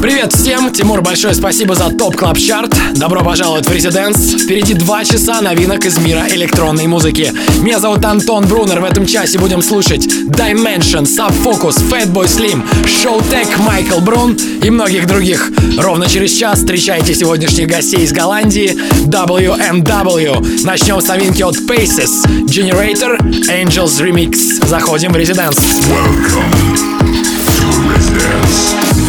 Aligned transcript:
Привет 0.00 0.32
всем! 0.32 0.72
Тимур, 0.72 1.02
большое 1.02 1.34
спасибо 1.34 1.74
за 1.74 1.90
ТОП 1.90 2.14
Клаб 2.14 2.38
Чарт. 2.38 2.72
Добро 2.94 3.24
пожаловать 3.24 3.68
в 3.68 3.72
Резиденс. 3.72 4.44
Впереди 4.44 4.74
два 4.74 5.04
часа 5.04 5.40
новинок 5.40 5.84
из 5.84 5.98
мира 5.98 6.24
электронной 6.30 6.86
музыки. 6.86 7.32
Меня 7.62 7.80
зовут 7.80 8.04
Антон 8.04 8.46
Брунер. 8.46 8.78
В 8.80 8.84
этом 8.84 9.06
часе 9.06 9.40
будем 9.40 9.60
слушать 9.60 10.06
Dimension, 10.06 11.02
Subfocus, 11.02 11.82
Fatboy 11.90 12.26
Slim, 12.26 12.62
Showtech, 12.84 13.60
Майкл 13.60 13.98
Брун 13.98 14.38
и 14.62 14.70
многих 14.70 15.08
других. 15.08 15.50
Ровно 15.76 16.08
через 16.08 16.30
час 16.30 16.60
встречайте 16.60 17.12
сегодняшних 17.12 17.66
гостей 17.66 18.04
из 18.04 18.12
Голландии 18.12 18.76
WMW. 19.06 20.64
Начнем 20.64 21.00
с 21.00 21.08
новинки 21.08 21.42
от 21.42 21.56
Paces, 21.56 22.24
Generator, 22.46 23.18
Angels 23.48 24.00
Remix. 24.00 24.64
Заходим 24.64 25.12
в 25.12 25.16
Резиденс. 25.16 25.56
Welcome 25.56 26.76
to 26.76 27.68
Residence. 27.90 29.07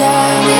Motherfucking 0.00 0.51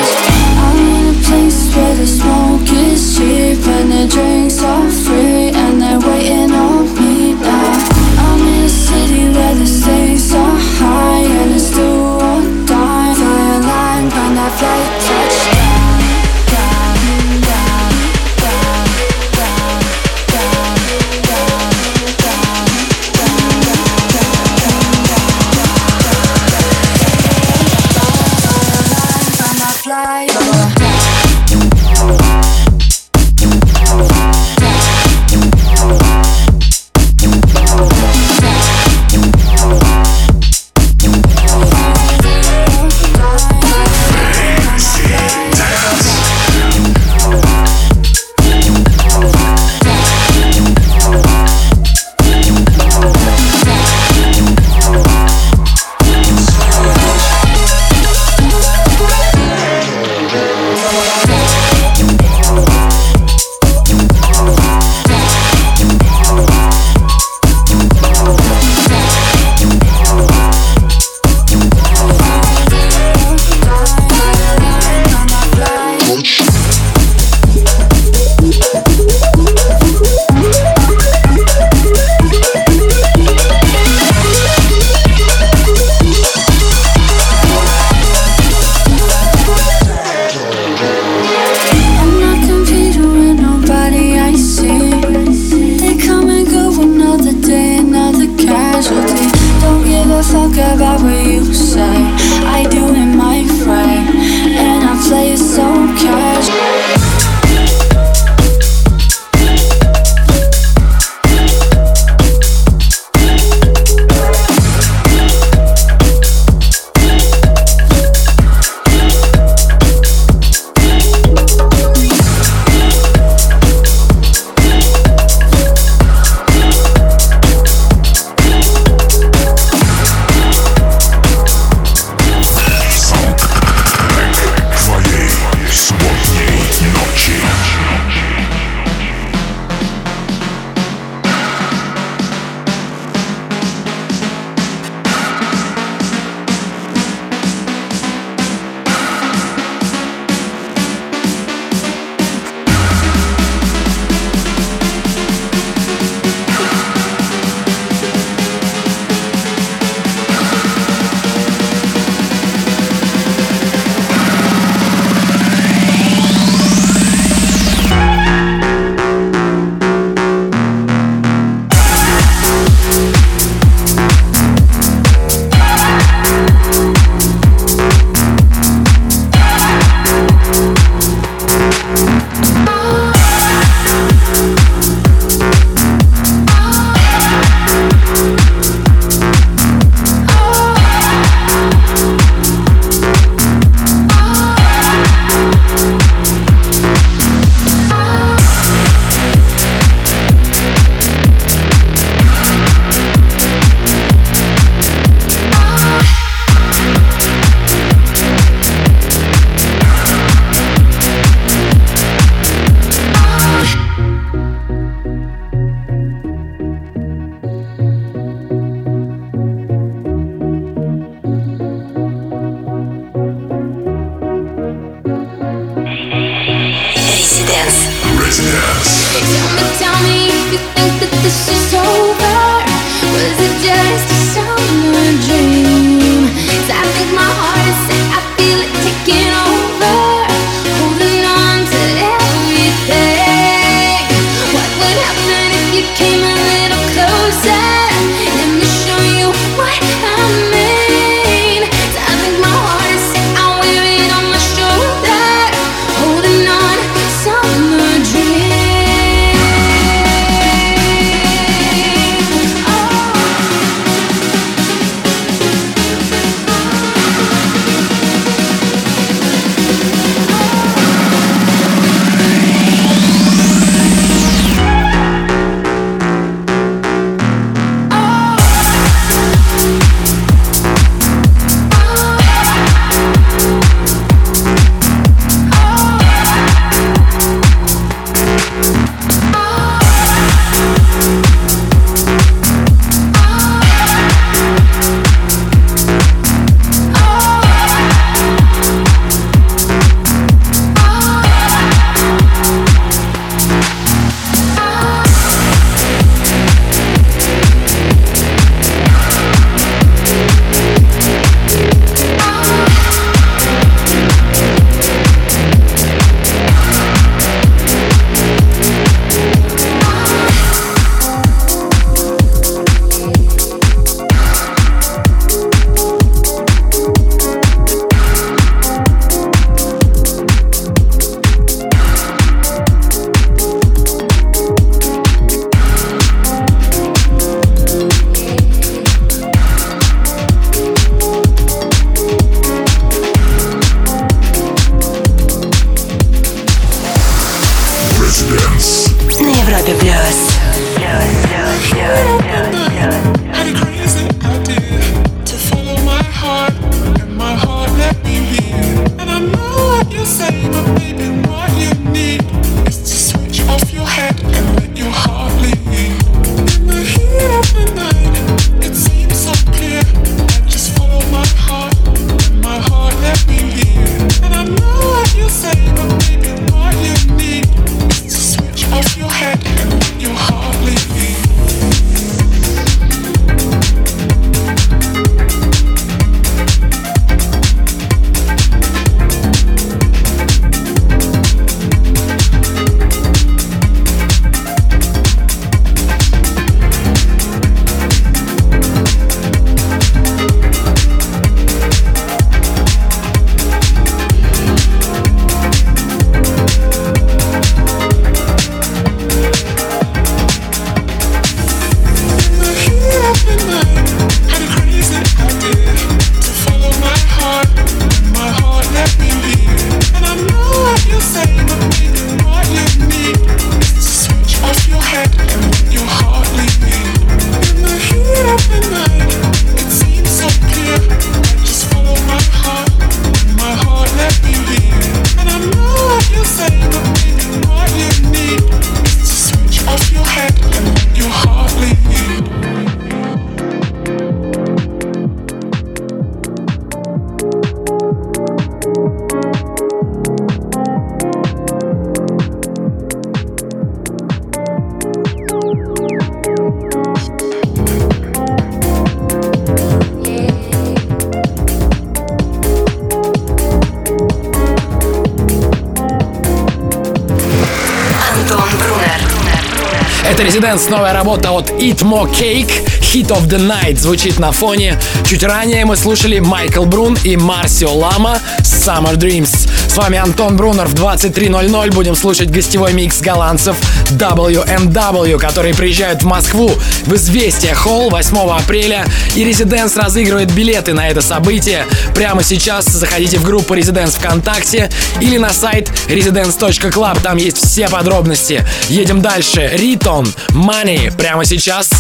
работа 470.93 471.31
от 471.31 471.51
Eat 471.51 471.83
More 471.83 472.09
Cake, 472.11 472.82
Hit 472.93 473.09
of 473.09 473.27
the 473.27 473.39
Night 473.39 473.81
звучит 473.81 474.19
на 474.19 474.33
фоне. 474.33 474.79
Чуть 475.09 475.23
ранее 475.23 475.65
мы 475.65 475.77
слушали 475.77 476.19
Майкл 476.19 476.67
Брун 476.67 476.99
и 477.05 477.17
Марсио 477.17 477.73
Лама 477.73 478.21
Summer 478.41 478.97
Dreams. 478.97 479.49
С 479.67 479.77
вами 479.79 479.97
Антон 479.97 480.37
Брунер. 480.37 480.67
В 480.67 480.75
23.00 480.75 481.73
будем 481.73 481.97
слушать 481.97 482.31
гостевой 482.31 482.75
микс 482.75 483.01
голландцев 483.01 483.57
WNW, 483.93 485.19
которые 485.19 485.55
приезжают 485.55 486.03
в 486.03 486.05
Москву 486.05 486.51
в 486.85 486.95
Известия 486.95 487.55
Холл 487.55 487.89
8 487.89 488.15
апреля. 488.29 488.85
И 489.17 489.25
Residents 489.25 489.75
разыгрывает 489.81 490.31
билеты 490.33 490.75
на 490.75 490.87
это 490.87 491.01
событие. 491.01 491.65
Прямо 491.95 492.23
сейчас 492.23 492.67
заходите 492.67 493.19
в 493.19 493.25
группу 493.25 493.55
Residents 493.55 493.99
ВКонтакте 493.99 494.71
или 495.01 495.17
на 495.17 495.33
сайт 495.33 495.71
residence.club. 495.89 497.01
Там 497.01 497.17
есть 497.17 497.39
все 497.39 497.71
подробности. 497.71 498.45
Едем 498.69 499.01
дальше. 499.01 499.51
Ритон, 499.55 500.13
Money. 500.35 500.95
Прямо 500.95 501.25
сейчас. 501.25 501.71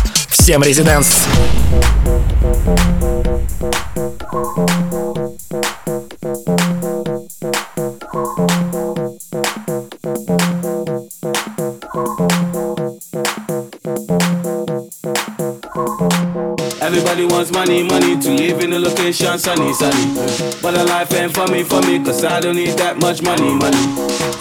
Всем 0.42 0.60
резиденс! 0.60 1.28
Everybody 16.80 17.24
wants 17.26 17.52
money, 17.52 17.84
money 17.84 18.18
to 18.18 18.30
live 18.30 18.60
in 18.62 18.72
a 18.72 18.80
location 18.80 19.38
sunny, 19.38 19.72
sunny. 19.74 20.12
But 20.60 20.74
a 20.74 20.82
life 20.82 21.14
ain't 21.14 21.32
for 21.32 21.46
me, 21.46 21.62
for 21.62 21.80
me, 21.82 22.04
cause 22.04 22.24
I 22.24 22.40
don't 22.40 22.56
need 22.56 22.76
that 22.78 22.98
much 22.98 23.22
money, 23.22 23.54
money. 23.54 23.78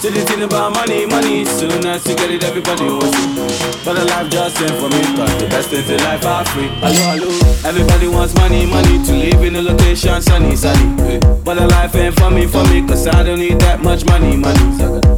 So 0.02 0.10
the 0.10 0.26
thing 0.26 0.42
about 0.42 0.74
money, 0.74 1.06
money, 1.06 1.46
soon 1.46 1.86
as 1.86 2.04
you 2.08 2.16
get 2.16 2.32
it, 2.32 2.44
everybody 2.44 2.86
wants 2.86 3.14
it. 3.14 3.71
But 3.84 3.96
the 3.96 4.06
life 4.06 4.30
just 4.30 4.62
ain't 4.62 4.72
for 4.78 4.90
me 4.90 5.02
Cause 5.18 5.36
the 5.42 5.48
best 5.50 5.70
things 5.70 5.90
in 5.90 5.98
life 6.04 6.24
are 6.24 6.46
free. 6.46 6.68
Hello, 6.86 7.18
hello 7.18 7.68
Everybody 7.68 8.08
wants 8.08 8.36
money, 8.36 8.66
money 8.68 9.04
To 9.06 9.12
live 9.12 9.42
in 9.42 9.56
a 9.56 9.62
location 9.62 10.22
sunny, 10.22 10.56
sunny. 10.56 11.18
But 11.44 11.56
the 11.56 11.68
life 11.68 11.96
ain't 11.96 12.16
for 12.20 12.30
me, 12.30 12.46
for 12.46 12.64
me 12.66 12.86
Cause 12.88 13.08
I 13.08 13.24
don't 13.24 13.40
need 13.40 13.60
that 13.62 13.82
much 13.82 14.06
money, 14.06 14.38
money. 14.38 14.60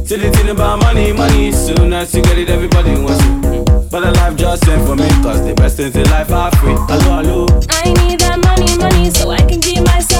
See 0.06 0.16
the 0.16 0.30
thing 0.30 0.48
about 0.48 0.80
money, 0.80 1.12
money. 1.12 1.52
Soon 1.52 1.92
as 1.92 2.14
you 2.14 2.22
get 2.22 2.38
it, 2.38 2.48
everybody 2.48 2.92
wants 2.96 3.22
it. 3.22 3.90
But 3.90 4.00
the 4.00 4.12
life 4.12 4.36
just 4.36 4.66
ain't 4.66 4.86
for 4.86 4.96
me 4.96 5.08
Cause 5.22 5.44
the 5.44 5.54
best 5.54 5.76
things 5.76 5.94
in 5.94 6.04
life 6.04 6.32
are 6.32 6.50
free. 6.56 6.72
Hello, 6.88 7.20
hello 7.20 7.46
I 7.68 7.92
need 7.92 8.20
that 8.20 8.40
money, 8.40 8.78
money 8.78 9.10
So 9.10 9.30
I 9.30 9.38
can 9.44 9.60
keep 9.60 9.84
myself 9.84 10.13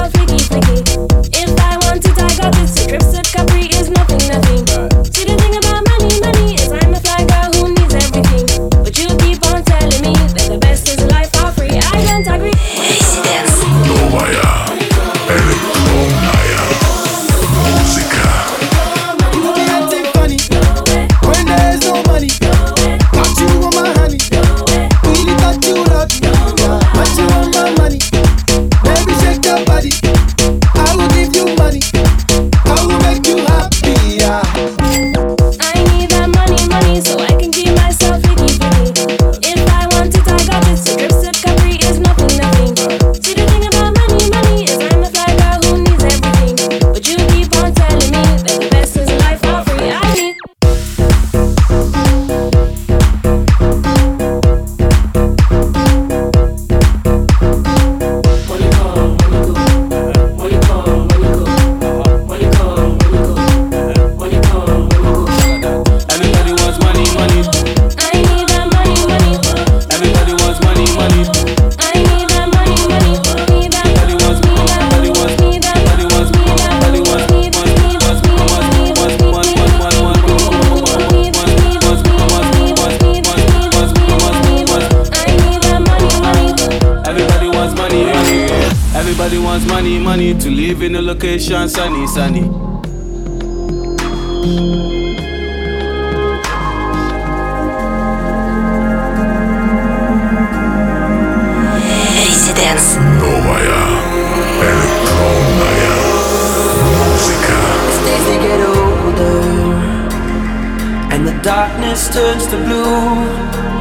do. 112.75 112.83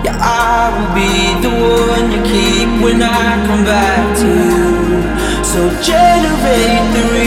Yeah, 0.06 0.18
I 0.20 0.70
will 0.74 0.92
be 0.98 1.12
the 1.44 1.52
one 1.90 2.06
you 2.14 2.22
keep 2.30 2.70
when 2.82 3.02
I 3.02 3.26
come 3.46 3.64
back 3.64 4.04
to 4.22 4.30
you. 4.48 5.44
So 5.50 5.60
generate 5.82 6.86
the. 6.94 7.23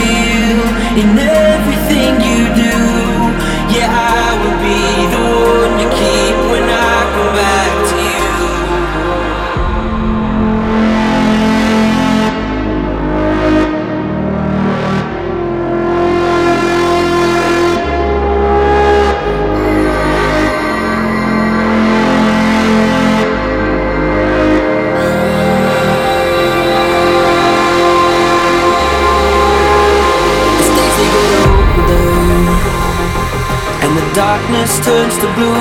the 35.20 35.26
blue 35.34 35.57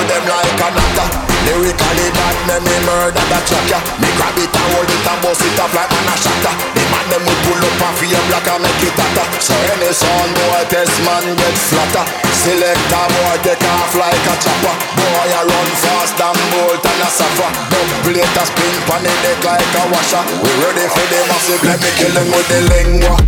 To 0.00 0.06
them 0.08 0.24
like 0.32 0.56
a 0.64 0.68
knocker 0.72 1.08
Lyrically 1.44 2.08
bad, 2.16 2.36
me 2.48 2.56
me 2.64 2.76
murder 2.88 3.20
the 3.20 3.38
tracker. 3.44 3.80
Me 4.00 4.08
grab 4.16 4.32
it 4.40 4.48
and 4.48 4.68
hold 4.72 4.88
it 4.88 5.04
and 5.04 5.20
bust 5.20 5.44
it 5.44 5.60
up 5.60 5.68
like 5.76 5.92
man 5.92 6.08
a 6.08 6.14
shatter 6.16 6.56
The 6.72 6.84
man 6.88 7.04
them 7.12 7.20
will 7.28 7.36
pull 7.44 7.60
up 7.60 7.84
and 7.84 7.92
feel 8.00 8.16
black 8.32 8.48
and 8.48 8.64
make 8.64 8.80
it 8.80 8.96
hotter. 8.96 9.28
So 9.44 9.52
any 9.76 9.92
sound 9.92 10.32
boy 10.40 10.64
test 10.72 10.96
man 11.04 11.20
get 11.36 11.52
flatter. 11.68 12.08
Select 12.32 12.80
a 12.80 13.02
boy 13.12 13.36
take 13.44 13.60
off 13.60 13.92
like 13.92 14.24
a 14.24 14.34
chopper. 14.40 14.72
Boy 14.96 15.28
I 15.36 15.44
run 15.44 15.68
fast 15.84 16.16
than 16.16 16.32
bolt 16.48 16.80
and 16.80 17.04
a 17.04 17.08
suffer 17.12 17.50
Double 17.68 18.16
it 18.16 18.24
a 18.24 18.44
spin 18.48 18.76
pan 18.88 19.04
the 19.04 19.12
deck 19.20 19.44
like 19.44 19.68
a 19.68 19.82
washer. 19.92 20.24
We 20.40 20.48
ready 20.64 20.88
for 20.88 21.04
the 21.12 21.20
massive, 21.28 21.60
let 21.60 21.76
me 21.76 21.92
kill 22.00 22.12
them 22.16 22.28
with 22.32 22.48
the 22.48 22.60
lingua 22.72 23.20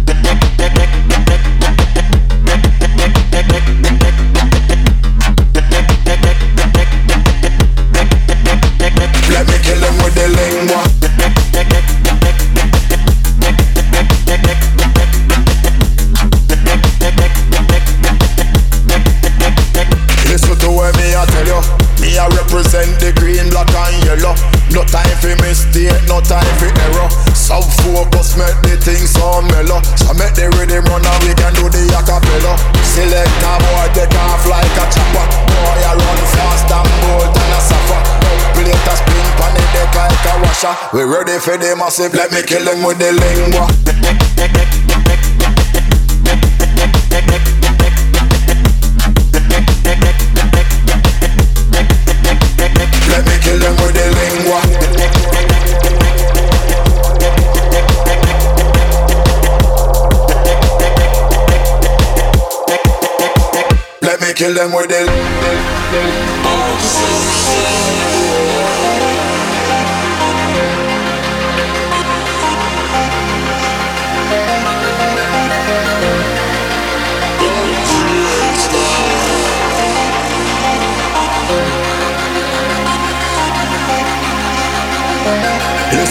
massive, 41.83 42.15
let 42.15 42.31
me 42.31 42.41
kill 42.43 42.65
them 42.65 42.85
with 42.85 42.99
the 42.99 43.11
lingua 43.11 44.22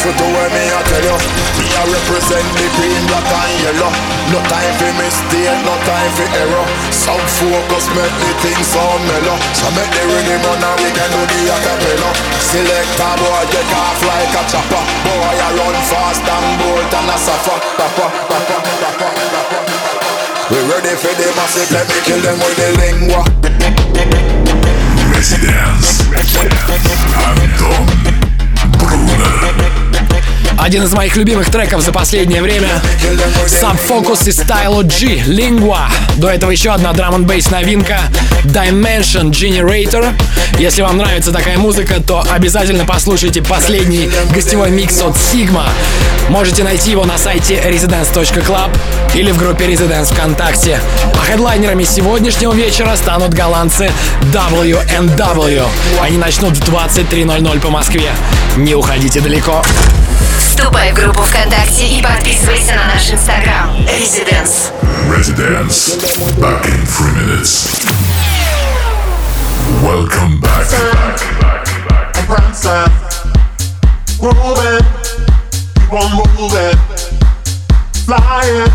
listen 0.02 0.18
to 0.18 0.28
what 0.34 0.50
me 0.50 0.66
I 0.66 0.82
tell 0.90 1.06
you. 1.06 1.18
Me 1.62 1.66
I 1.78 1.86
represent 1.86 2.48
the 2.58 2.66
green, 2.74 3.02
black 3.06 3.22
and 3.22 3.54
yellow. 3.62 3.94
No 4.34 4.42
time 4.50 4.74
for 4.82 4.90
mistake, 4.98 5.62
no 5.62 5.78
time 5.86 6.12
for 6.18 6.26
error. 6.42 6.66
Some 6.90 7.22
focus 7.38 7.86
make 7.94 8.10
the 8.10 8.34
things 8.42 8.66
sound 8.66 9.06
mellow. 9.06 9.38
So 9.54 9.70
make 9.78 9.94
the 9.94 10.02
rhythm 10.10 10.42
on 10.50 10.58
and 10.58 10.78
we 10.82 10.90
can 10.90 11.06
do 11.06 11.22
the 11.22 11.54
acapella. 11.54 12.10
Select 12.50 12.98
a 12.98 13.10
boy, 13.22 13.46
get 13.54 13.70
off 13.78 14.02
like 14.02 14.34
a 14.34 14.44
chopper. 14.50 14.82
Boy 15.06 15.38
I 15.38 15.50
run 15.54 15.78
fast 15.86 16.26
and 16.26 16.50
bolt 16.58 16.94
and 16.98 17.06
I 17.06 17.18
suffer. 17.22 17.58
Papa, 17.78 18.06
papa, 18.26 18.58
papa, 18.82 19.06
papa. 19.06 19.62
We 20.50 20.58
ready 20.66 20.98
for 20.98 21.14
the 21.14 21.30
massive, 21.38 21.70
let 21.70 21.86
me 21.86 22.02
kill 22.02 22.22
them 22.26 22.42
with 22.42 22.58
the 22.58 22.74
lingua. 22.82 23.22
Residence 25.14 26.02
Anton 27.22 27.86
Brunner 28.82 29.81
Один 30.62 30.84
из 30.84 30.94
моих 30.94 31.16
любимых 31.16 31.50
треков 31.50 31.82
за 31.82 31.92
последнее 31.92 32.44
время 32.44 32.70
Sub 33.48 33.80
Focus 33.90 34.28
и 34.28 34.30
Stylo 34.30 34.84
G 34.84 35.24
Lingua 35.26 35.90
До 36.18 36.30
этого 36.30 36.52
еще 36.52 36.70
одна 36.70 36.94
драм 36.94 37.16
н 37.16 37.26
бейс 37.26 37.50
новинка 37.50 38.00
Dimension 38.44 39.32
Generator 39.32 40.14
Если 40.60 40.84
вам 40.84 40.98
нравится 40.98 41.32
такая 41.32 41.58
музыка, 41.58 42.00
то 42.00 42.24
обязательно 42.32 42.86
послушайте 42.86 43.42
последний 43.42 44.08
гостевой 44.36 44.70
микс 44.70 45.02
от 45.02 45.16
Sigma 45.16 45.64
Можете 46.30 46.64
найти 46.64 46.92
его 46.92 47.06
на 47.06 47.18
сайте 47.18 47.56
residence.club 47.56 48.70
или 49.16 49.32
в 49.32 49.38
группе 49.38 49.66
Residence 49.66 50.14
ВКонтакте. 50.14 50.80
А 51.14 51.26
хедлайнерами 51.26 51.84
сегодняшнего 51.84 52.54
вечера 52.54 52.96
станут 52.96 53.34
голландцы 53.34 53.92
WNW. 54.32 55.66
Они 56.02 56.18
начнут 56.18 56.56
в 56.56 56.70
23.00 56.70 57.60
по 57.60 57.70
Москве. 57.70 58.12
Не 58.56 58.76
уходите 58.76 59.20
далеко. 59.20 59.62
Вступай 60.52 60.92
в 60.92 60.96
группу 60.96 61.22
ВКонтакте 61.22 61.88
и 61.88 62.02
подписывайся 62.02 62.74
на 62.76 62.94
наш 62.94 63.10
инстаграм. 63.10 63.74
Residence. 63.86 64.74
Residence. 65.08 65.98
Back 66.42 66.66
in 66.66 66.86
three 66.88 67.14
minutes. 67.16 67.86
Welcome 69.82 70.42
back. 70.42 70.68
Moving, 74.22 74.84
keep 75.74 75.94
on 75.94 76.12
moving, 76.18 76.78
flying, 78.06 78.70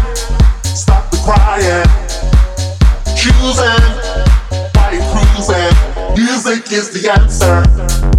stop 0.65 1.11
the 1.11 1.19
crying, 1.27 1.87
choosing, 3.15 3.85
why 4.73 4.93
you 4.93 5.03
cruising? 5.13 5.75
Music 6.17 6.73
is 6.73 6.89
the 6.91 7.11
answer. 7.11 8.16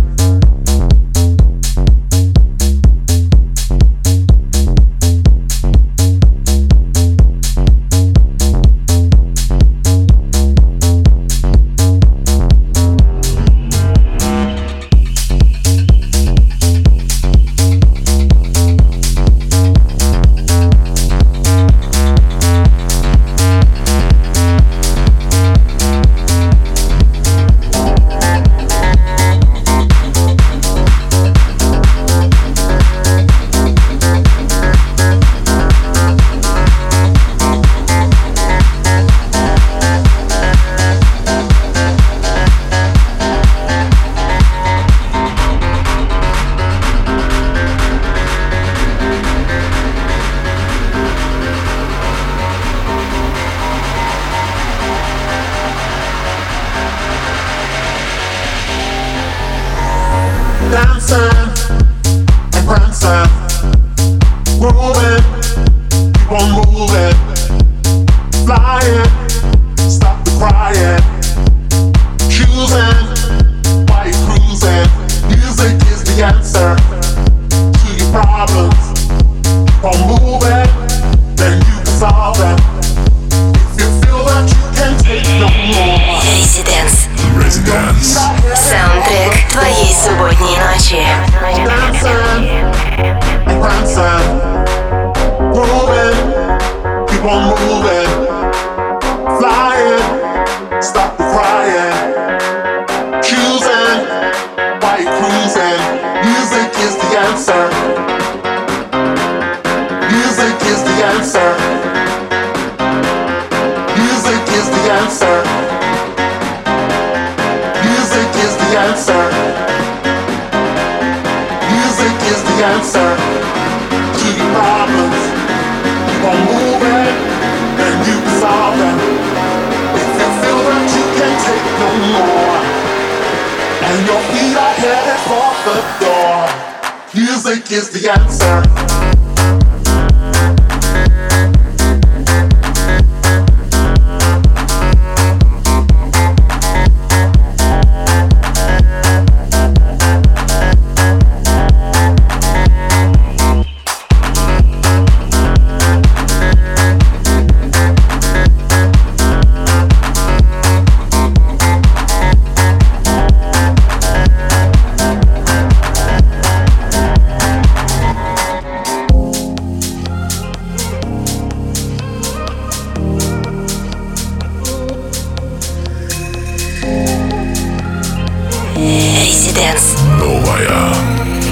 Residence. 179.48 179.96
Новая 180.20 180.92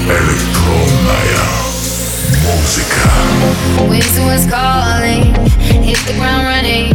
электронная 0.06 1.44
музыка. 2.44 3.08
Winter 3.88 4.24
was 4.26 4.44
calling, 4.50 5.32
hit 5.82 5.96
the 6.06 6.12
ground 6.18 6.44
running, 6.44 6.92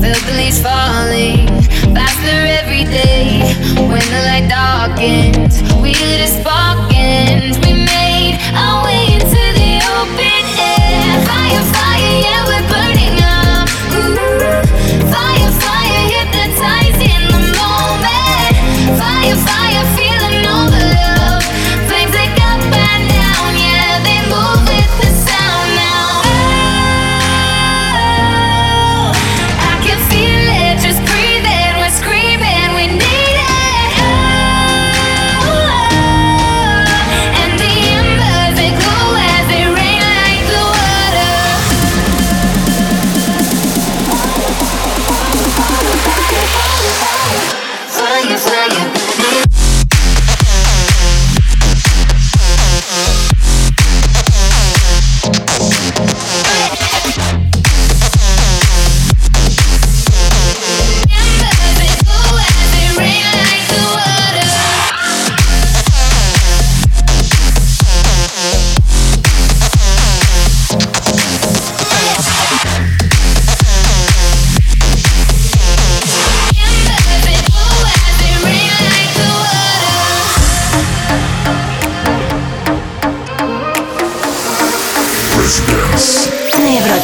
felt 0.00 0.22
the 0.26 0.34
leaves 0.36 0.60
falling, 0.60 1.48
faster 1.92 2.38
every 2.60 2.84
day. 2.84 3.42
When 3.74 4.04
the 4.14 4.22
light 4.28 4.48
darkens, 4.48 5.60
we 5.82 5.92
lit 5.94 6.20
a 6.20 6.28
spark 6.28 6.94
and 6.94 7.56
we 7.64 7.72
made 7.72 8.38
our 8.54 8.84
way 8.84 9.14
into 9.14 9.42
the 9.58 9.82
open 9.98 10.44
air. 10.56 11.26
Fire, 11.26 11.64
fire, 11.74 12.20
yeah. 12.22 12.41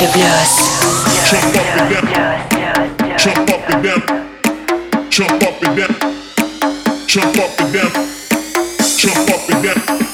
up 0.01 0.13
blues. 0.13 0.53
Jump 1.29 1.57
up 1.57 1.67
and 1.77 1.91
down. 1.93 3.19
Jump 3.19 3.51
up 3.51 3.71
and 3.71 3.83
down. 3.83 5.11
Jump 5.11 5.43
up 5.43 5.63
and 5.63 5.77
down. 5.77 5.95
Jump 7.07 7.37
up 7.39 7.61
and 7.61 7.73
down. 7.73 7.93
Jump 8.97 9.31
up 9.31 9.51
and 9.51 9.63
down. 9.65 10.08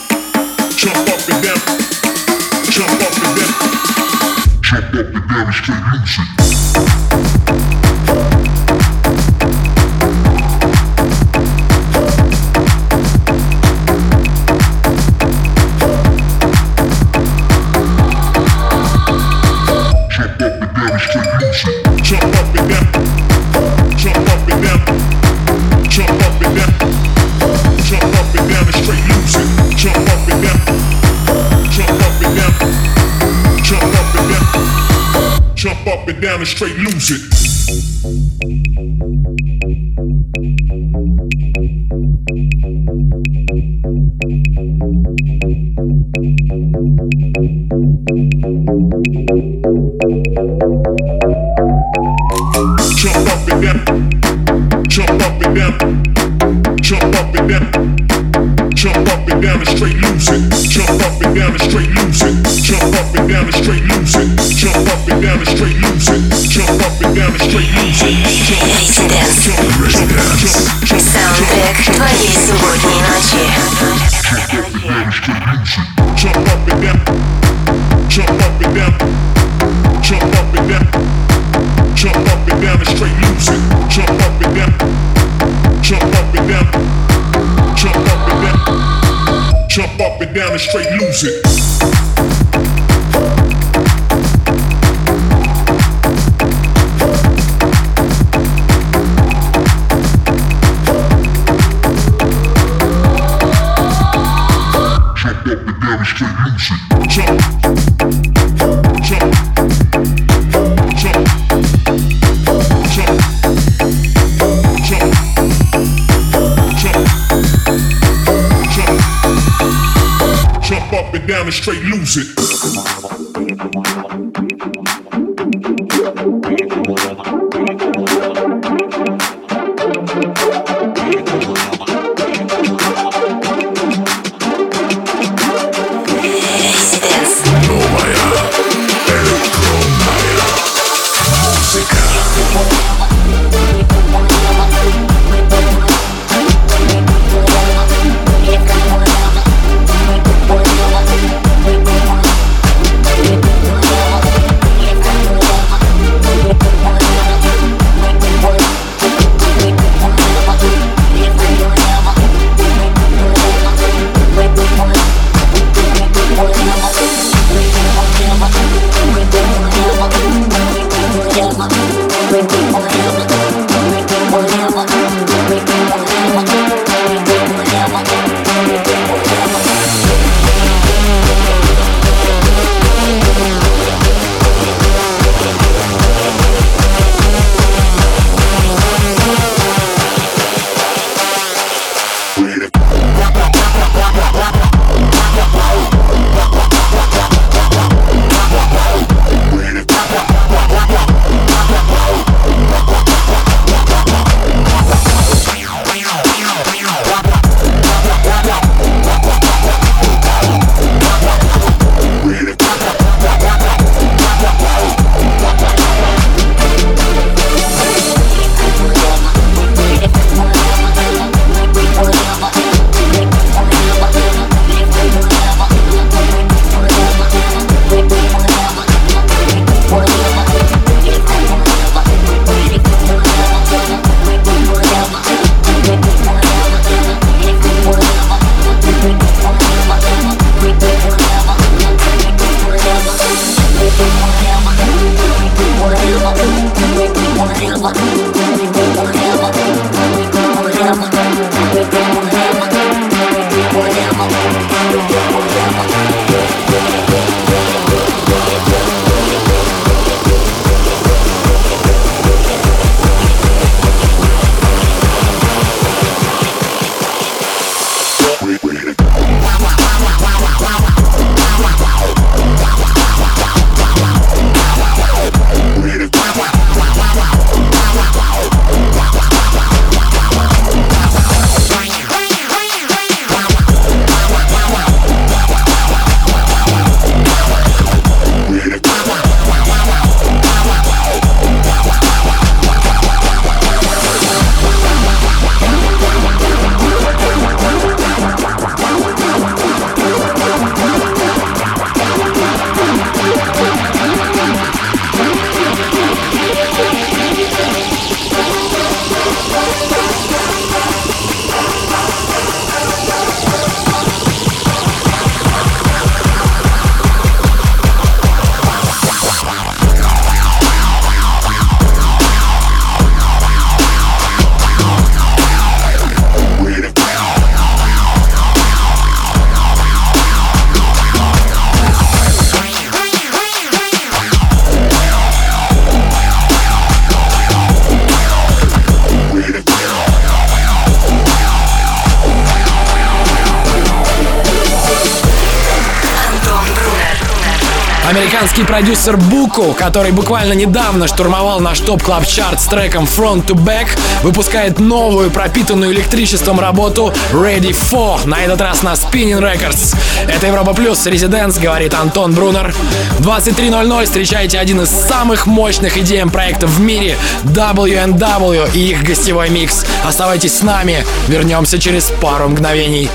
Продюсер 348.74 349.16
Буку, 349.16 349.72
который 349.72 350.10
буквально 350.10 350.52
недавно 350.54 351.06
штурмовал 351.06 351.60
наш 351.60 351.78
топ 351.78 352.02
клаб 352.02 352.26
чарт 352.26 352.60
с 352.60 352.64
треком 352.64 353.04
Front 353.04 353.46
to 353.46 353.54
Back, 353.54 353.86
выпускает 354.24 354.80
новую 354.80 355.30
пропитанную 355.30 355.92
электричеством 355.92 356.58
работу 356.58 357.14
Ready 357.32 357.70
For, 357.70 358.26
на 358.26 358.40
этот 358.40 358.60
раз 358.60 358.82
на 358.82 358.94
Spinning 358.94 359.40
Records. 359.40 359.96
Это 360.26 360.48
Европа 360.48 360.74
Плюс, 360.74 361.06
Residents, 361.06 361.62
говорит 361.62 361.94
Антон 361.94 362.34
Брунер. 362.34 362.74
В 363.20 363.28
23.00 363.28 364.04
встречайте 364.06 364.58
один 364.58 364.80
из 364.80 364.88
самых 364.88 365.46
мощных 365.46 365.96
идеям 365.98 366.30
проектов 366.30 366.70
в 366.70 366.80
мире 366.80 367.16
WNW 367.44 368.72
и 368.74 368.90
их 368.90 369.04
гостевой 369.04 369.50
микс. 369.50 369.86
Оставайтесь 370.04 370.58
с 370.58 370.62
нами, 370.62 371.06
вернемся 371.28 371.78
через 371.78 372.10
пару 372.20 372.48
мгновений. 372.48 373.08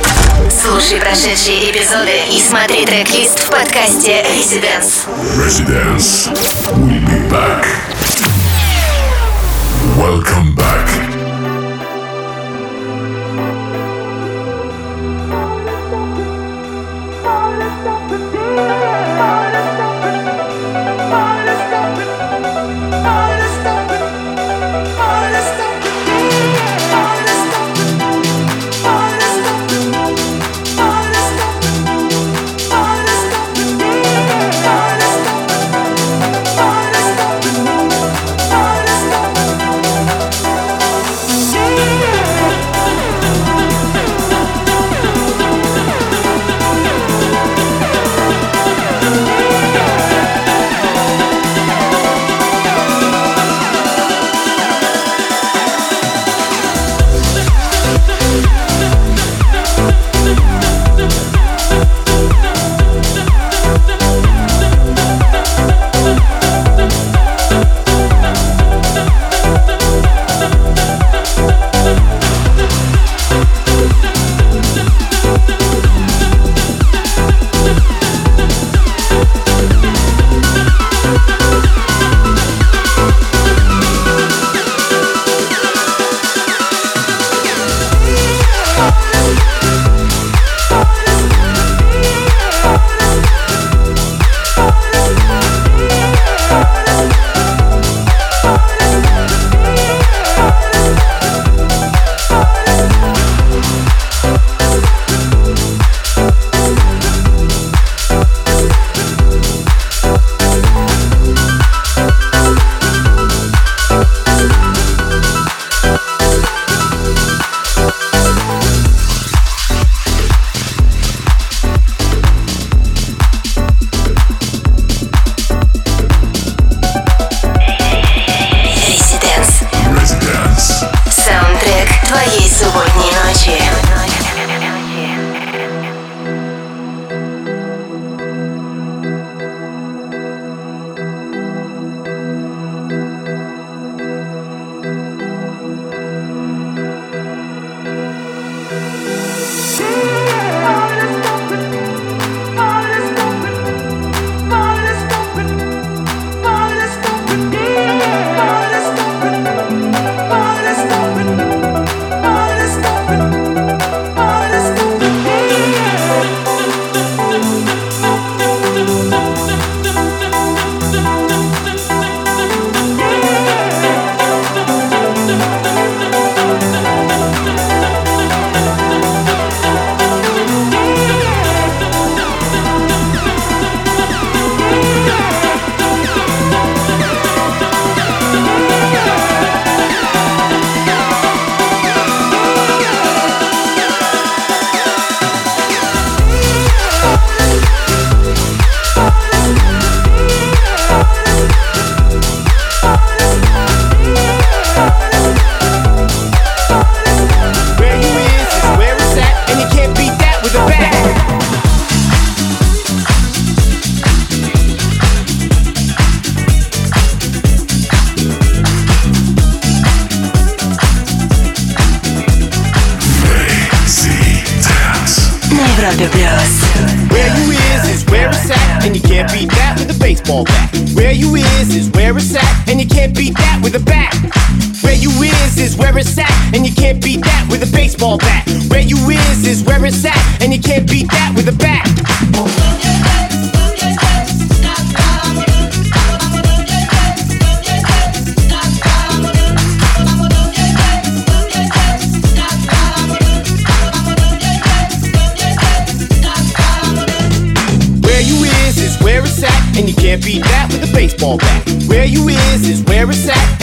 Слушай 0.49 0.99
прошедшие 0.99 1.69
эпизоды 1.71 2.11
и 2.31 2.39
смотри 2.39 2.85
трек-лист 2.85 3.39
в 3.39 3.49
подкасте 3.49 4.23
Residence. 4.23 5.48
Residence. 5.49 6.27
We'll 6.77 7.01
be 7.07 7.27
back. 7.27 7.65
Welcome 9.97 10.53
back. 10.53 10.78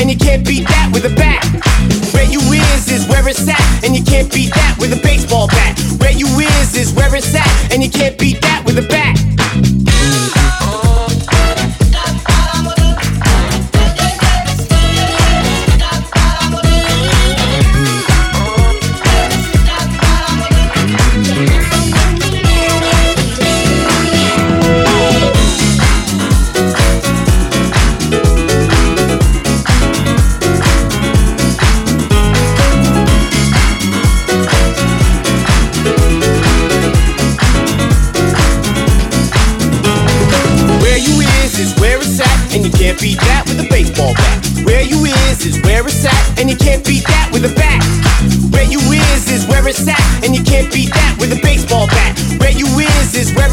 And 0.08 0.20
you 0.20 0.24
can't 0.24 0.46
beat 0.46 0.68
that 0.68 0.88
with 0.92 1.04
a 1.04 1.14
bat. 1.16 1.42
Where 2.14 2.22
you 2.22 2.38
is 2.38 2.88
is 2.88 3.08
where 3.08 3.26
it's 3.28 3.48
at, 3.48 3.84
and 3.84 3.96
you 3.96 4.04
can't 4.04 4.32
beat 4.32 4.54
that 4.54 4.76
with 4.78 4.92
a 4.92 5.02
baseball 5.02 5.48
bat. 5.48 5.76
Where 5.98 6.12
you 6.12 6.28
is 6.38 6.76
is 6.76 6.92
where 6.92 7.12
it's 7.16 7.34
at, 7.34 7.72
and 7.72 7.82
you 7.82 7.90
can't 7.90 8.16
beat 8.16 8.40
that 8.42 8.62
with 8.64 8.78
a 8.78 8.86
bat. 8.86 9.35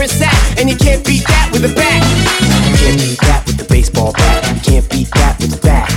it's 0.03 0.19
at, 0.19 0.35
and 0.59 0.67
you 0.69 0.75
can't 0.75 0.99
beat 1.07 1.23
that 1.31 1.47
with 1.55 1.63
a 1.63 1.71
bat. 1.71 2.03
You 2.43 2.75
can't 2.75 2.99
beat 2.99 3.15
that 3.23 3.47
with 3.47 3.55
the 3.55 3.63
baseball 3.63 4.11
bat. 4.11 4.43
You 4.51 4.59
can't 4.59 4.83
beat 4.91 5.07
that 5.15 5.39
with 5.39 5.55
the 5.55 5.61
bat. 5.63 5.87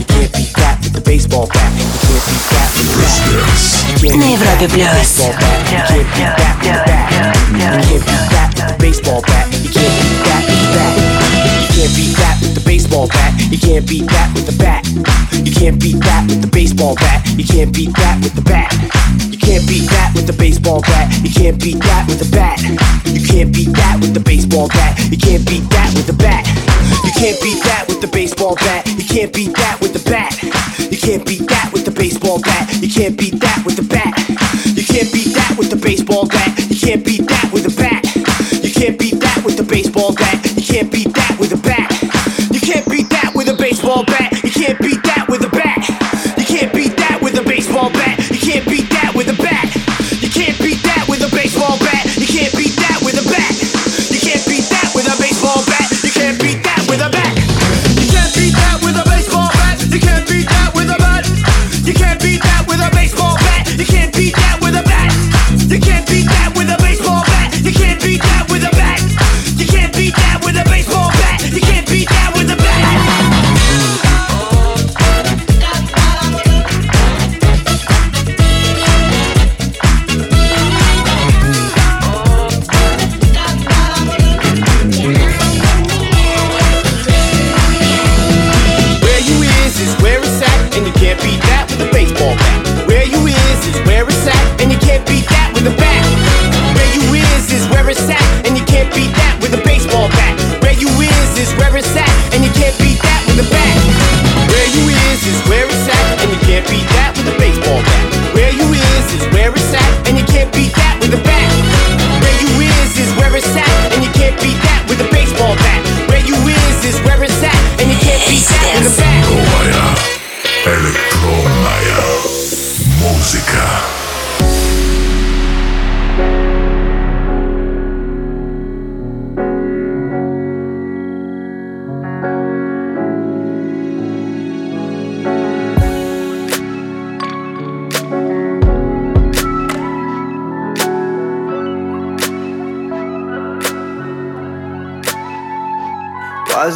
You 0.00 0.08
can't 0.08 0.32
beat 0.32 0.56
that 0.56 0.80
with 0.80 0.96
the 0.96 1.04
baseball 1.04 1.52
bat. 1.52 1.68
You 1.76 1.84
can't 2.00 2.24
beat 2.24 2.48
that 2.48 2.72
with 2.72 2.88
the 2.88 2.96
bat. 2.96 3.12
Baseball 4.72 5.04
bat, 9.20 9.44
you 9.60 9.68
can't 9.68 9.92
beat 10.00 10.16
that 10.24 10.48
with 10.48 10.64
the 10.64 10.72
bat. 10.72 10.96
You 11.60 11.68
can't 11.76 11.92
beat 11.92 12.16
that 12.16 12.40
with 12.40 12.56
the 12.56 12.64
baseball 12.64 13.04
bat. 13.08 13.36
You 13.52 13.58
can't 13.60 13.84
beat 13.84 14.08
that 14.08 14.32
with 14.32 14.48
the 14.48 14.56
bat. 14.56 14.88
You 15.44 15.52
can't 15.52 15.76
beat 15.76 16.00
that 16.00 16.24
with 16.24 16.40
the 16.40 16.48
baseball 16.48 16.96
bat. 16.96 17.20
You 17.36 17.44
can't 17.44 17.68
beat 17.74 17.92
that 18.00 18.16
with 18.22 18.32
the 18.32 18.40
bat 18.42 18.72
can't 19.52 19.68
beat 19.68 19.84
that 19.90 20.12
with 20.16 20.26
the 20.26 20.32
baseball 20.32 20.80
bat. 20.80 21.12
You 21.20 21.28
can't 21.28 21.60
beat 21.60 21.76
that 21.84 22.08
with 22.08 22.24
the 22.24 22.30
bat. 22.32 22.56
You 23.12 23.20
can't 23.20 23.52
beat 23.52 23.68
that 23.76 24.00
with 24.00 24.14
the 24.14 24.20
baseball 24.20 24.68
bat. 24.68 24.96
You 25.12 25.18
can't 25.18 25.44
beat 25.44 25.68
that 25.68 25.92
with 25.92 26.06
the 26.06 26.16
bat. 26.16 26.48
You 27.04 27.12
can't 27.12 27.36
beat 27.44 27.60
that 27.68 27.84
with 27.86 28.00
the 28.00 28.08
baseball 28.08 28.56
bat. 28.56 28.88
You 28.96 29.04
can't 29.04 29.28
beat 29.28 29.52
that 29.52 29.76
with 29.84 29.92
the 29.92 30.00
bat. 30.08 30.32
You 30.88 30.96
can't 30.96 31.26
beat 31.28 31.44
that 31.52 31.68
with 31.68 31.84
the 31.84 31.90
baseball 31.90 32.40
bat. 32.40 32.64
You 32.80 32.88
can't 32.88 33.12
beat 33.18 33.36
that 33.44 33.60
with 33.66 33.76
the 33.76 33.84
bat. 33.84 34.16
You 34.72 34.84
can't 34.88 35.12
beat 35.12 35.36
that 35.36 35.52
with 35.58 35.68
the 35.68 35.76
baseball 35.76 36.24
bat. 36.32 36.48
You 36.72 36.78
can't 36.80 37.04
beat 37.04 37.28
that 37.28 37.52
with 37.52 37.68
the 37.68 37.74
bat. 37.76 38.00
You 38.64 38.72
can't 38.72 38.96
beat 38.98 39.20
that 39.20 39.44
with 39.44 39.60
the 39.60 39.68
baseball 39.68 40.11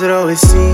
it 0.07 0.13
always 0.13 0.41
seems 0.41 0.66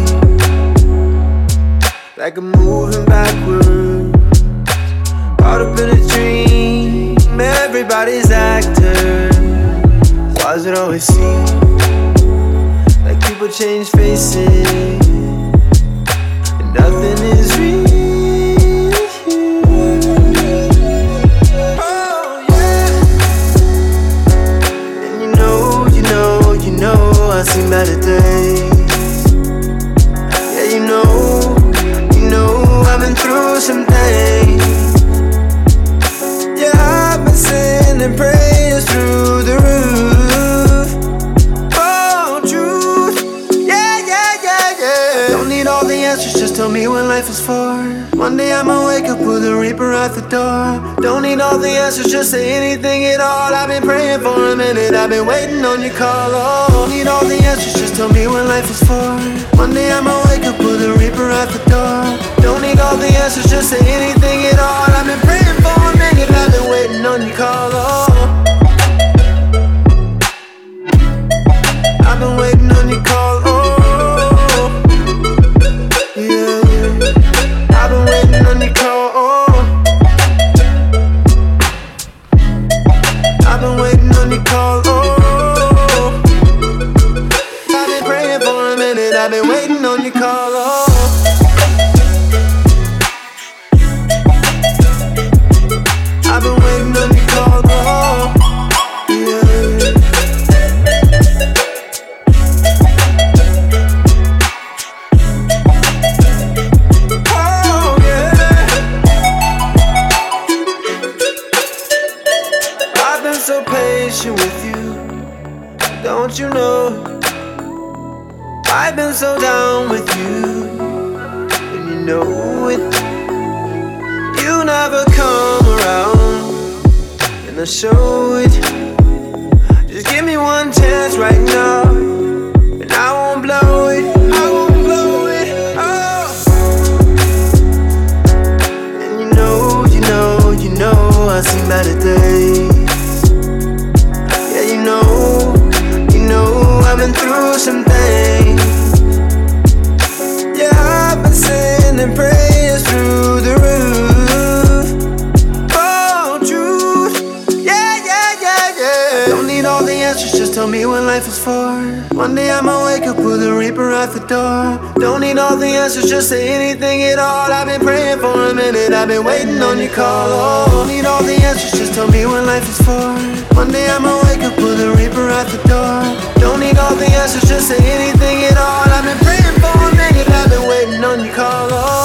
All 165.42 165.56
the 165.56 165.66
answers, 165.66 166.08
just 166.08 166.28
say 166.28 166.54
anything 166.54 167.02
at 167.02 167.18
all. 167.18 167.50
I've 167.50 167.66
been 167.66 167.80
praying 167.80 168.20
for 168.20 168.32
a 168.50 168.54
minute, 168.54 168.92
I've 168.92 169.08
been 169.08 169.24
waiting 169.24 169.60
on 169.60 169.78
your 169.78 169.90
call. 169.90 170.28
Oh, 170.30 170.86
need 170.86 171.04
all 171.04 171.24
the 171.24 171.34
answers, 171.34 171.72
just 171.72 171.94
tell 171.94 172.08
me 172.08 172.24
what 172.26 172.44
life 172.46 172.62
is 172.68 172.78
for. 172.86 173.10
One 173.58 173.70
day 173.72 173.90
I'ma 173.90 174.22
wake 174.22 174.44
up 174.44 174.56
with 174.56 174.80
a 174.80 174.94
reaper 174.94 175.28
at 175.30 175.48
the 175.50 175.58
door. 175.66 175.98
Don't 176.38 176.60
need 176.60 176.78
all 176.78 176.94
the 176.94 177.10
answers, 177.20 177.42
just 177.48 177.66
say 177.66 177.82
anything 177.82 178.44
at 178.44 178.56
all. 178.56 178.86
I've 178.86 179.04
been 179.04 179.18
praying 179.18 179.58
for 179.58 179.74
a 179.74 179.90
minute, 179.98 180.30
I've 180.30 180.48
been 180.48 180.68
waiting 180.68 181.02
on 181.02 181.24
your 181.24 181.34
call. 181.34 181.68
Oh. 181.72 182.01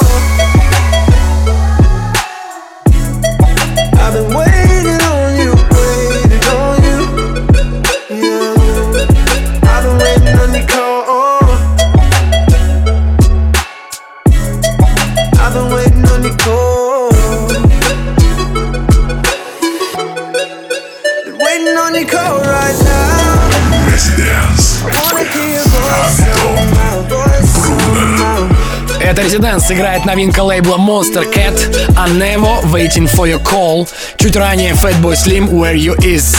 Residence 29.28 29.70
играет 29.70 30.06
новинка 30.06 30.40
лейбла 30.40 30.78
Monstercat 30.78 31.54
«Anemo 31.98 32.64
Waiting 32.72 33.14
for 33.14 33.30
Your 33.30 33.44
Call». 33.44 33.86
Чуть 34.16 34.38
ранее 34.38 34.72
Fatboy 34.72 35.16
Slim 35.16 35.50
«Where 35.50 35.76
You 35.76 35.98
Is». 36.02 36.34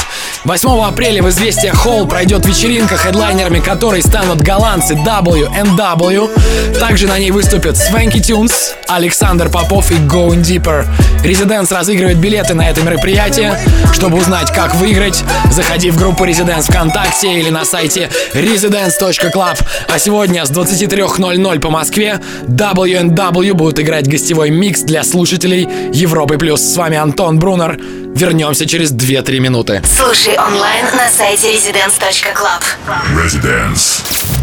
8 0.45 0.69
апреля 0.85 1.23
в 1.23 1.29
известия 1.31 1.73
Холл 1.73 2.07
пройдет 2.07 2.47
вечеринка, 2.47 2.97
хедлайнерами 2.97 3.59
которой 3.59 4.03
станут 4.03 4.41
голландцы 4.41 4.95
W&W. 4.95 6.79
Также 6.79 7.07
на 7.07 7.19
ней 7.19 7.31
выступят 7.31 7.77
Swanky 7.77 8.21
Tunes, 8.21 8.53
Александр 8.87 9.49
Попов 9.51 9.91
и 9.91 9.95
Going 9.95 10.43
Deeper. 10.43 10.87
Residents 11.25 11.75
разыгрывает 11.75 12.19
билеты 12.19 12.55
на 12.55 12.69
это 12.71 12.83
мероприятие. 12.83 13.59
Чтобы 13.93 14.19
узнать, 14.19 14.53
как 14.53 14.75
выиграть, 14.77 15.25
заходи 15.51 15.91
в 15.91 15.99
группу 15.99 16.25
Residents 16.25 16.71
ВКонтакте 16.71 17.41
или 17.41 17.51
на 17.51 17.65
сайте 17.65 18.09
residents.club. 18.33 19.59
А 19.93 19.99
сегодня 19.99 20.47
с 20.47 20.51
23.00 20.51 21.61
по 21.61 21.71
Москве 21.71 22.21
W&W 22.47 23.53
будут 23.55 23.81
играть 23.81 24.09
гостевой 24.09 24.51
микс 24.51 24.83
для 24.83 25.03
слушателей 25.03 25.69
Европы+. 25.93 26.39
плюс. 26.39 26.63
С 26.63 26.77
вами 26.77 26.97
Антон 26.97 27.39
Брунер. 27.39 27.79
Вернемся 28.15 28.67
через 28.67 28.93
2-3 28.93 29.39
минуты. 29.39 29.83
Слушай 29.85 30.28
онлайн 30.28 30.86
на 31.00 31.08
сайте 31.10 31.48
residence.club. 31.48 32.62
Residence. 33.16 33.84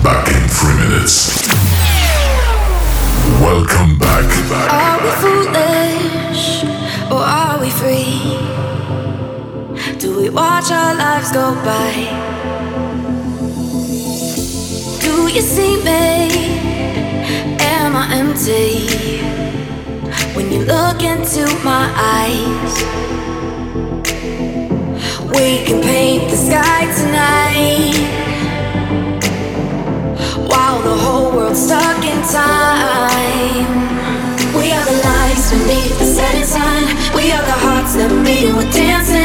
Back 0.02 0.26
in 0.28 0.42
three 0.56 0.76
minutes. 0.84 1.14
Welcome 3.42 3.98
back. 3.98 4.24
Are 4.70 4.98
we 5.04 5.10
foolish 5.22 6.64
or 7.10 7.22
are 7.40 7.58
we 7.60 7.68
free? 7.80 8.38
Do 9.98 10.08
we 10.20 10.30
watch 10.30 10.70
our 10.70 10.94
lives 10.94 11.30
go 11.30 11.46
by? 11.68 11.92
Do 15.04 15.14
you 15.36 15.42
see 15.42 15.74
me? 15.88 16.06
Am 17.76 17.90
I 18.02 18.04
empty? 18.20 18.70
When 20.34 20.50
you 20.50 20.60
look 20.64 21.02
into 21.02 21.44
my 21.62 21.84
eyes, 22.18 22.74
we 25.35 25.65
can 25.65 25.81
paint 25.81 26.29
the 26.31 26.37
sky 26.37 26.81
tonight 26.99 27.95
while 30.49 30.81
the 30.81 30.95
whole 31.03 31.31
world's 31.35 31.61
stuck 31.61 32.03
in 32.03 32.19
time. 32.23 33.67
We 34.55 34.71
are 34.71 34.85
the 34.85 34.97
lights 35.03 35.51
beneath 35.51 35.99
the 35.99 36.05
setting 36.05 36.45
sun. 36.45 36.83
We 37.13 37.31
are 37.33 37.45
the 37.51 37.59
hearts 37.65 37.95
that 37.95 38.11
beat 38.23 38.47
and 38.47 38.57
we're 38.57 38.71
dancing 38.71 39.24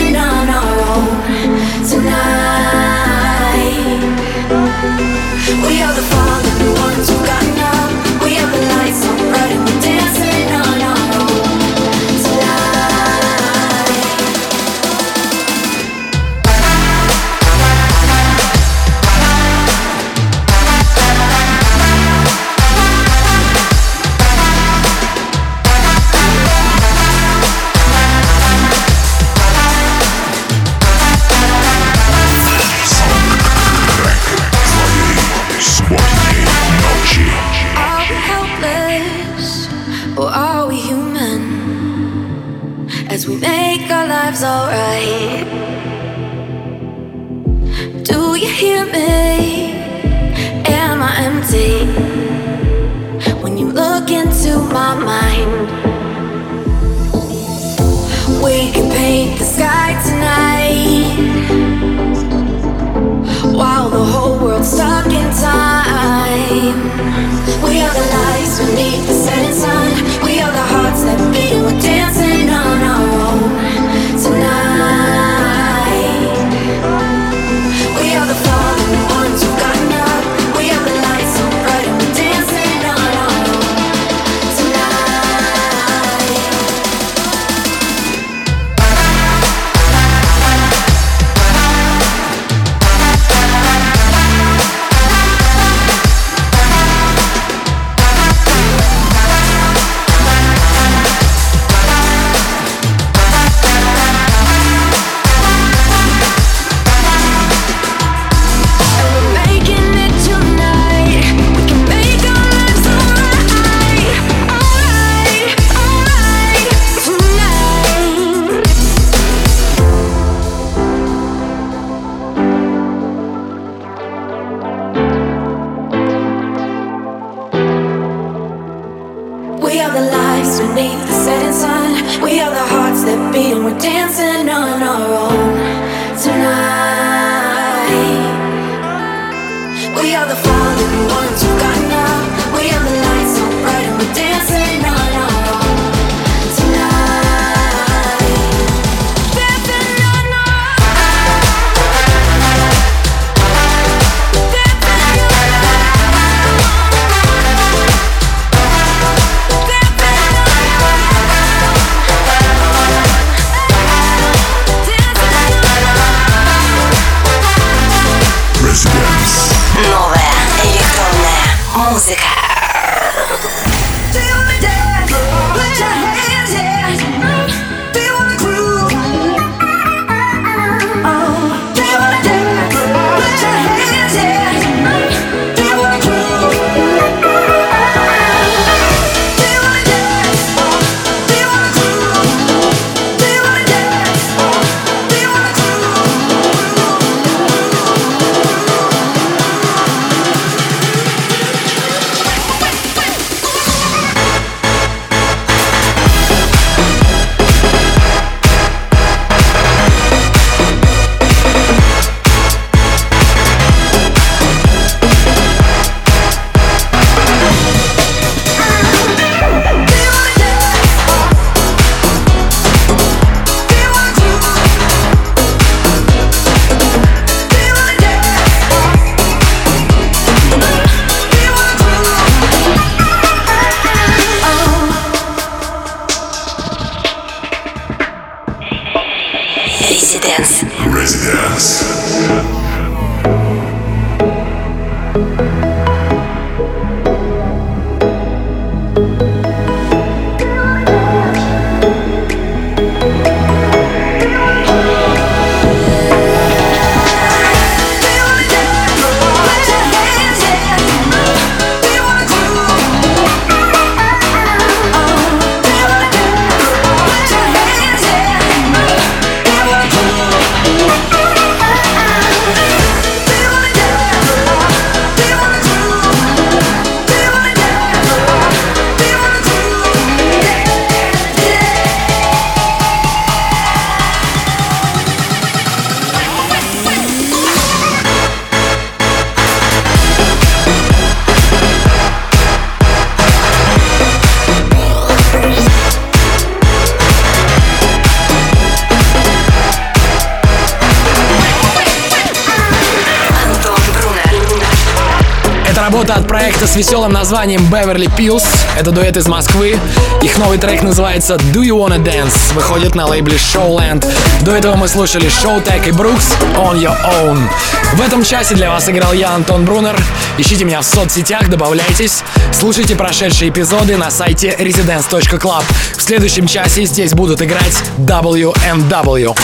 веселым 306.91 307.13
названием 307.13 307.61
Beverly 307.73 308.11
Pills. 308.17 308.45
Это 308.77 308.91
дуэт 308.91 309.17
из 309.17 309.29
Москвы. 309.29 309.79
Их 310.23 310.37
новый 310.39 310.59
трек 310.59 310.83
называется 310.83 311.37
Do 311.37 311.63
You 311.63 311.79
Wanna 311.79 312.03
Dance. 312.03 312.53
Выходит 312.53 312.97
на 312.97 313.07
лейбле 313.07 313.37
Showland. 313.37 314.05
До 314.43 314.57
этого 314.57 314.75
мы 314.75 314.89
слушали 314.89 315.27
Showtek 315.29 315.89
и 315.89 315.93
Brooks 315.93 316.35
On 316.57 316.75
Your 316.75 316.97
Own. 317.05 317.49
В 317.95 318.01
этом 318.01 318.25
часе 318.25 318.57
для 318.57 318.71
вас 318.71 318.89
играл 318.89 319.13
я, 319.13 319.31
Антон 319.37 319.65
Брунер. 319.65 319.97
Ищите 320.37 320.65
меня 320.65 320.81
в 320.81 320.85
соцсетях, 320.85 321.49
добавляйтесь. 321.49 322.25
Слушайте 322.53 322.97
прошедшие 322.97 323.53
эпизоды 323.53 323.97
на 323.97 324.11
сайте 324.11 324.57
residence.club. 324.59 325.63
В 325.97 326.03
следующем 326.03 326.49
часе 326.49 326.87
здесь 326.87 327.15
будут 327.15 327.41
играть 327.41 327.77
WMW. 327.99 329.39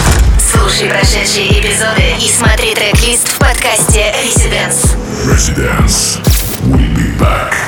Слушай 0.50 0.88
прошедшие 0.88 1.60
эпизоды 1.60 2.02
и 2.20 2.28
смотри 2.28 2.74
трек-лист 2.74 3.28
в 3.28 3.38
подкасте 3.38 4.12
Residence. 4.24 4.96
Residence. 5.24 6.18
We'll 6.66 6.78
be 6.78 6.95
back. 7.18 7.65